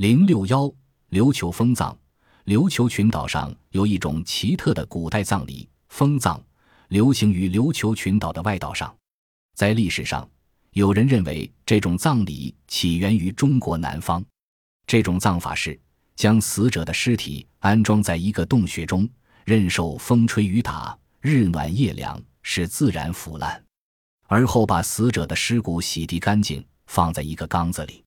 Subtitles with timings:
[0.00, 0.72] 零六幺
[1.10, 1.94] 琉球封葬。
[2.46, 6.42] 琉球群岛上有一种奇特的古代葬礼——封葬，
[6.88, 8.96] 流行于琉球群岛的外岛上。
[9.54, 10.26] 在历史上，
[10.70, 14.24] 有人认为这种葬礼起源于中国南方。
[14.86, 15.78] 这种葬法是
[16.16, 19.06] 将死者的尸体安装在一个洞穴中，
[19.44, 23.62] 任受风吹雨打、日暖夜凉，使自然腐烂，
[24.28, 28.02] 而后把死者的尸骨洗涤干净，放在一个缸子里。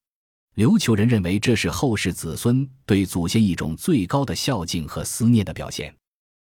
[0.56, 5.92] 琉球人认为这是后世子孙对祖先一种最高的孝敬和思念的表现。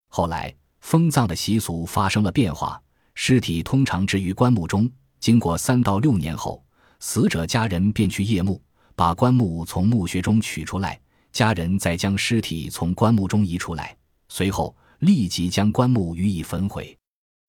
[0.08, 2.80] 后来，封葬的习俗发生了变化，
[3.14, 4.90] 尸体通常置于棺木中，
[5.20, 6.64] 经过三到六年后，
[7.00, 8.58] 死者家人便去夜墓，
[8.96, 10.98] 把棺木从墓穴中取出来，
[11.30, 13.94] 家人再将尸体从棺木中移出来，
[14.30, 16.96] 随后立即将棺木予以焚毁。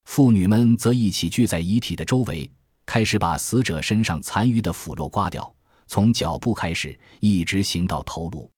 [0.03, 2.52] 妇女们则一起聚在遗体的周围，
[2.86, 5.55] 开始把死者身上残余的腐肉刮掉。
[5.89, 8.49] 从脚部开始，一直行到头颅，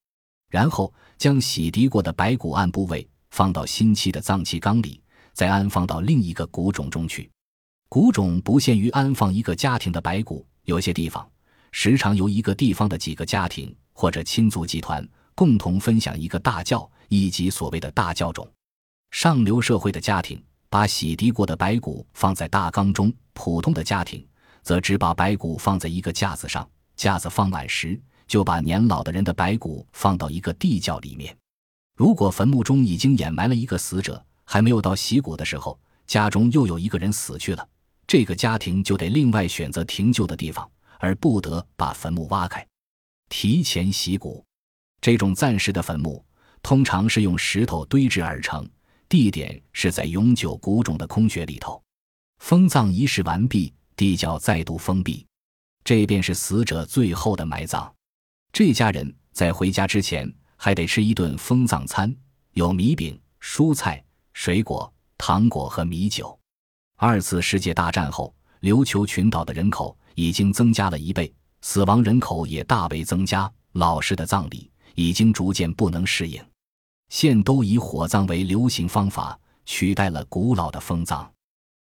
[0.49, 7.31] 然后将洗涤过的白骨按部位放到新砌的脏器缸里，再安放到另一个骨冢中去。
[7.87, 11.25] 骨冢不限于安放一个家庭的白骨，有些地方
[11.71, 18.45] 时常由一个地方的几个家庭或者亲族集团共同分享一个大窖，以及所谓的大窖冢。
[19.11, 24.27] 上流社会的家庭把洗涤过的白骨放在大缸中，普通的家庭
[24.63, 26.69] 则只把白骨放在一个架子上。
[27.01, 31.35] 架子放满时，就把年老的人的白骨放到一个地窖里面。
[31.97, 37.67] 如果坟墓中已经掩埋了一个死者，还没有到洗骨的时候，家中又有一个人死去了，
[38.05, 42.63] 这个家庭就得另外选择停柩的地方，而不得把坟墓挖开，
[43.29, 44.45] 提前洗骨。
[45.01, 46.23] 这种暂时的坟墓
[46.61, 48.63] 通常是用石头堆制而成，
[49.09, 51.81] 地点是在永久古冢的空穴里头。
[52.37, 55.25] 封葬仪式完毕，地窖再度封闭。
[55.83, 57.93] 这便是死者最后的埋葬。
[58.53, 62.15] 这家人在回家之前还得吃一顿封葬餐，
[62.53, 66.37] 有米饼、蔬菜、水果、糖果和米酒。
[66.97, 73.51] 二次世界大战后，琉球群岛的人口已经增加了一倍，死亡人口也大为增加。
[73.73, 76.43] 老式的葬礼已经逐渐不能适应，
[77.07, 81.31] 现都以火葬为流行方法，取代了古老的封葬。